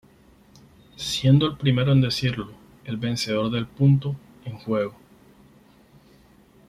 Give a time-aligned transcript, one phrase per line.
[0.95, 2.49] Siendo el primero en decirlo
[2.85, 4.95] el vencedor del punto en juego.